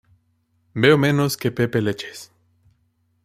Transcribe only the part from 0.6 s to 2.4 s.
Veo menos que Pepe Leches